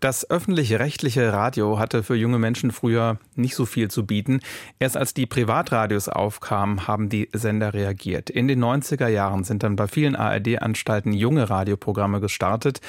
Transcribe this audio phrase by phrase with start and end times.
[0.00, 4.40] das öffentlich-rechtliche Radio hatte für junge Menschen früher nicht so viel zu bieten.
[4.78, 8.30] Erst als die Privatradios aufkamen, haben die Sender reagiert.
[8.30, 12.80] In den 90er Jahren sind dann bei vielen ARD-Anstalten junge Radioprogramme gestartet.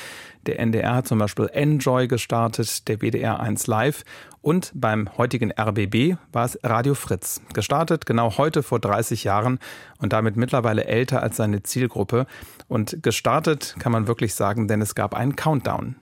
[0.46, 4.04] Der NDR hat zum Beispiel Enjoy gestartet, der WDR 1 Live
[4.42, 7.42] und beim heutigen RBB war es Radio Fritz.
[7.54, 9.60] Gestartet genau heute vor 30 Jahren
[10.00, 12.26] und damit mittlerweile älter als seine Zielgruppe.
[12.68, 15.96] Und gestartet kann man wirklich sagen, denn es gab einen Countdown.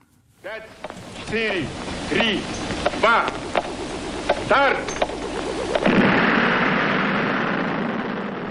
[1.30, 1.38] 4,
[2.10, 2.38] 3,
[3.00, 3.08] 2,
[4.46, 4.76] Start!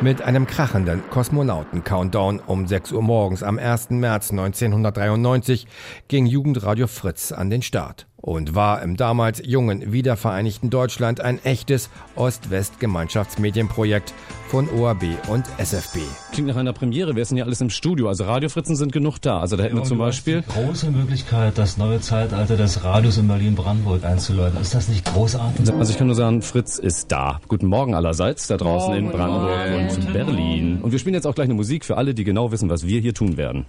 [0.02, 3.90] Mit einem krachenden Kosmonauten-Countdown um 6 Uhr morgens am 1.
[3.90, 5.68] März 1993
[6.08, 11.90] ging Jugendradio Fritz an den Start und war im damals jungen wiedervereinigten Deutschland ein echtes
[12.16, 14.14] Ost-West-Gemeinschaftsmedienprojekt
[14.50, 16.00] von OAB und SFB.
[16.32, 17.18] Klingt nach einer Premiere.
[17.20, 18.08] Ist denn hier alles im Studio?
[18.08, 19.40] Also Radiofritzen sind genug da.
[19.40, 20.42] Also da hätten ja, wir zum Beispiel...
[20.42, 24.60] große Möglichkeit, das neue Zeitalter des Radios in Berlin-Brandenburg einzuläuten.
[24.60, 25.72] Ist das nicht großartig?
[25.72, 27.40] Also ich kann nur sagen, Fritz ist da.
[27.48, 29.90] Guten Morgen allerseits da draußen Morgen, in Brandenburg Morgen.
[29.90, 30.80] und Berlin.
[30.82, 33.00] Und wir spielen jetzt auch gleich eine Musik für alle, die genau wissen, was wir
[33.00, 33.66] hier tun werden.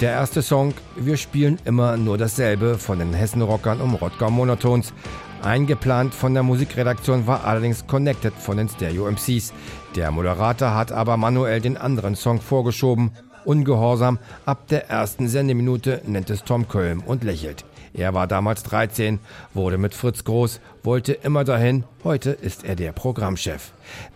[0.00, 4.94] Der erste Song, wir spielen immer nur dasselbe von den Hessenrockern um Rottgau Monotons.
[5.42, 9.52] Eingeplant von der Musikredaktion war allerdings Connected von den Stereo MCs.
[9.96, 13.10] Der Moderator hat aber manuell den anderen Song vorgeschoben.
[13.44, 17.66] Ungehorsam, ab der ersten Sendeminute nennt es Tom Kölm und lächelt.
[17.92, 19.18] Er war damals 13,
[19.54, 23.72] wurde mit Fritz groß, wollte immer dahin, heute ist er der Programmchef.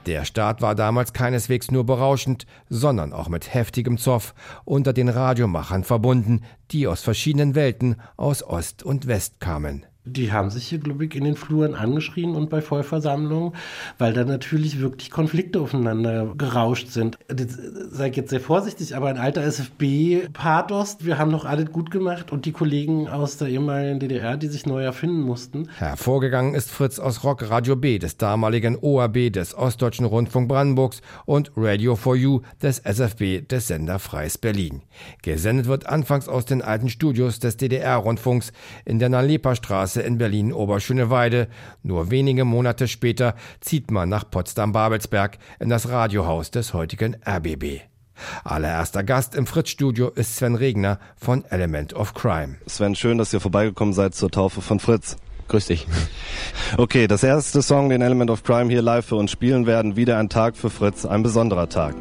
[0.06, 5.84] Der Start war damals keineswegs nur berauschend, sondern auch mit heftigem Zoff unter den Radiomachern
[5.84, 9.84] verbunden, die aus verschiedenen Welten, aus Ost und West kamen.
[10.06, 13.52] Die haben sich hier, glaube ich, in den Fluren angeschrien und bei Vollversammlungen,
[13.96, 17.18] weil da natürlich wirklich Konflikte aufeinander gerauscht sind.
[17.28, 22.32] Sage ich jetzt sehr vorsichtig, aber ein alter SFB-Pathos, wir haben noch alles gut gemacht
[22.32, 25.70] und die Kollegen aus der ehemaligen DDR, die sich neu erfinden mussten.
[25.78, 31.50] Hervorgegangen ist Fritz aus Rock Radio B des damaligen OAB des Ostdeutschen Rundfunk Brandenburgs und
[31.56, 34.82] Radio for You des SFB des Sender Freies Berlin.
[35.22, 38.52] Gesendet wird anfangs aus den alten Studios des DDR-Rundfunks
[38.84, 41.48] in der Nalepa-Straße Straße in Berlin-Oberschöneweide.
[41.82, 47.82] Nur wenige Monate später zieht man nach Potsdam-Babelsberg in das Radiohaus des heutigen RBB.
[48.44, 52.56] Allererster Gast im Fritz-Studio ist Sven Regner von Element of Crime.
[52.66, 55.16] Sven, schön, dass ihr vorbeigekommen seid zur Taufe von Fritz.
[55.48, 55.86] Grüß dich.
[56.76, 59.96] Okay, das erste Song, den Element of Crime hier live für uns spielen werden.
[59.96, 61.94] Wieder ein Tag für Fritz, ein besonderer Tag.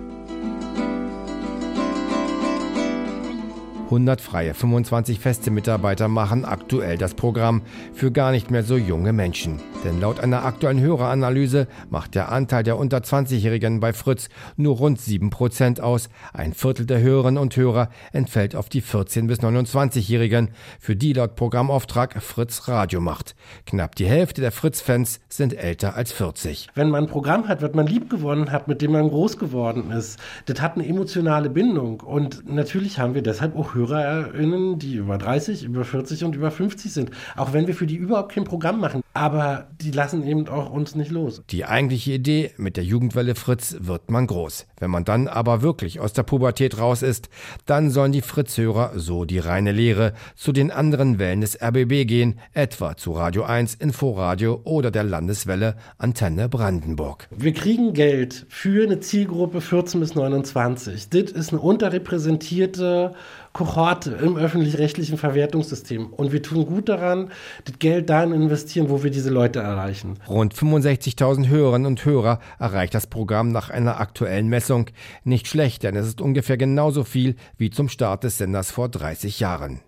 [3.94, 7.62] 100 freie, 25 feste Mitarbeiter machen aktuell das Programm
[7.94, 9.60] für gar nicht mehr so junge Menschen.
[9.84, 14.98] Denn laut einer aktuellen Höreranalyse macht der Anteil der unter 20-Jährigen bei Fritz nur rund
[14.98, 16.08] 7% aus.
[16.32, 21.36] Ein Viertel der Hörerinnen und Hörer entfällt auf die 14- bis 29-Jährigen, für die laut
[21.36, 23.36] Programmauftrag Fritz Radio macht.
[23.66, 26.70] Knapp die Hälfte der Fritz-Fans sind älter als 40.
[26.76, 29.92] Wenn man ein Programm hat, was man lieb gewonnen hat, mit dem man groß geworden
[29.92, 32.00] ist, das hat eine emotionale Bindung.
[32.00, 36.94] Und natürlich haben wir deshalb auch HörerInnen, die über 30, über 40 und über 50
[36.94, 37.12] sind.
[37.36, 39.02] Auch wenn wir für die überhaupt kein Programm machen.
[39.14, 41.42] Aber die lassen eben auch uns nicht los.
[41.50, 44.68] Die eigentliche Idee mit der Jugendwelle Fritz wird man groß.
[44.80, 47.30] Wenn man dann aber wirklich aus der Pubertät raus ist,
[47.66, 52.40] dann sollen die Fritz-Hörer, so die reine Lehre, zu den anderen Wellen des RBB gehen,
[52.54, 57.28] etwa zu Radio 1, Inforadio oder der Landeswelle Antenne Brandenburg.
[57.32, 61.10] Wir kriegen Geld für eine Zielgruppe 14 bis 29.
[61.10, 63.14] Das ist eine unterrepräsentierte
[63.54, 66.08] Kohorte im öffentlich-rechtlichen Verwertungssystem.
[66.08, 67.32] Und wir tun gut daran,
[67.66, 70.20] das Geld dahin investieren, wo wir diese Leute erreichen.
[70.28, 74.88] Rund 65.000 Hörerinnen und Hörer erreicht das Programm nach einer aktuellen Messung.
[75.24, 79.40] Nicht schlecht, denn es ist ungefähr genauso viel wie zum Start des Senders vor 30
[79.40, 79.82] Jahren.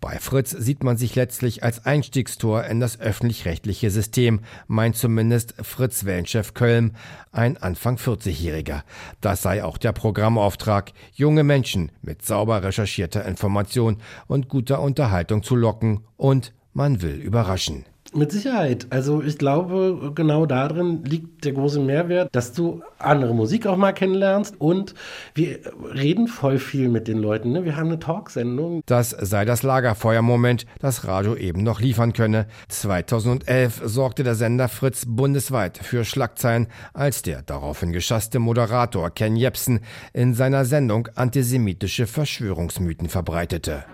[0.00, 6.04] Bei Fritz sieht man sich letztlich als Einstiegstor in das öffentlich-rechtliche System, meint zumindest Fritz
[6.04, 6.96] Wellenchef Köln,
[7.32, 8.82] ein Anfang 40-Jähriger.
[9.20, 15.56] Das sei auch der Programmauftrag, junge Menschen mit sauber recherchierter Information und guter Unterhaltung zu
[15.56, 17.84] locken und man will überraschen.
[18.12, 18.88] Mit Sicherheit.
[18.90, 23.92] Also ich glaube, genau darin liegt der große Mehrwert, dass du andere Musik auch mal
[23.92, 24.94] kennenlernst und
[25.34, 25.60] wir
[25.94, 27.52] reden voll viel mit den Leuten.
[27.52, 27.64] Ne?
[27.64, 28.82] Wir haben eine Talksendung.
[28.86, 32.46] Das sei das Lagerfeuermoment, das Radio eben noch liefern könne.
[32.68, 39.80] 2011 sorgte der Sender Fritz bundesweit für Schlagzeilen, als der daraufhin geschasste Moderator Ken Jepsen
[40.12, 43.84] in seiner Sendung antisemitische Verschwörungsmythen verbreitete.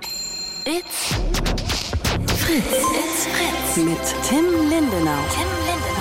[3.16, 3.72] Fritz.
[3.72, 3.84] Fritz.
[3.84, 3.98] mit
[4.28, 5.18] Tim Lindenau.
[5.30, 5.96] Tim Lindenau.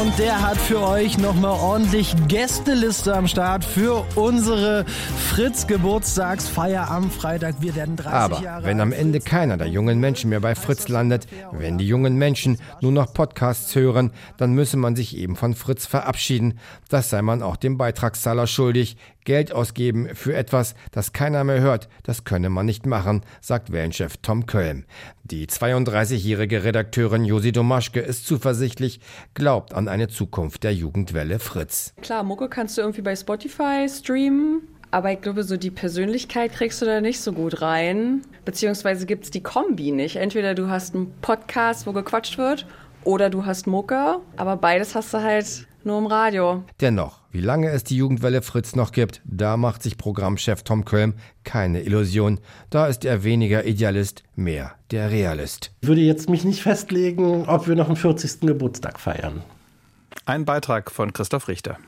[0.00, 7.56] und der hat für euch nochmal ordentlich Gästeliste am Start für unsere Fritz-Geburtstagsfeier am Freitag.
[7.60, 10.88] Wir werden 30 Aber Jahre wenn am Ende keiner der jungen Menschen mehr bei Fritz
[10.88, 15.54] landet, wenn die jungen Menschen nur noch Podcasts hören, dann müsse man sich eben von
[15.54, 16.58] Fritz verabschieden.
[16.88, 18.96] Das sei man auch dem Beitragszahler schuldig.
[19.28, 24.16] Geld ausgeben für etwas, das keiner mehr hört, das könne man nicht machen, sagt Wellenchef
[24.22, 24.86] Tom Köln.
[25.22, 29.00] Die 32-jährige Redakteurin Josi Domaschke ist zuversichtlich,
[29.34, 31.92] glaubt an eine Zukunft der Jugendwelle Fritz.
[32.00, 34.62] Klar, Mucke kannst du irgendwie bei Spotify streamen.
[34.90, 38.22] Aber ich glaube, so die Persönlichkeit kriegst du da nicht so gut rein.
[38.46, 40.16] Beziehungsweise gibt es die Kombi nicht.
[40.16, 42.64] Entweder du hast einen Podcast, wo gequatscht wird,
[43.04, 44.18] oder du hast Mucke.
[44.36, 46.64] Aber beides hast du halt nur im Radio.
[46.80, 51.14] Dennoch, wie lange es die Jugendwelle Fritz noch gibt, da macht sich Programmchef Tom Kölm
[51.44, 52.40] keine Illusion.
[52.70, 55.72] Da ist er weniger Idealist, mehr der Realist.
[55.80, 58.40] Ich würde jetzt mich nicht festlegen, ob wir noch einen 40.
[58.40, 59.42] Geburtstag feiern.
[60.26, 61.78] Ein Beitrag von Christoph Richter.